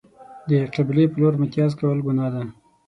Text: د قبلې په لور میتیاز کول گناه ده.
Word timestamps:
د 0.49 0.51
قبلې 0.75 1.03
په 1.11 1.17
لور 1.21 1.33
میتیاز 1.41 1.71
کول 1.79 1.99
گناه 2.07 2.29
ده. 2.33 2.43